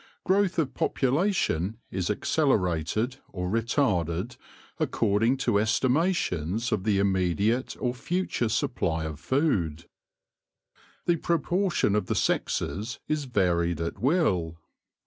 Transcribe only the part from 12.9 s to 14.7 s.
is varied at will.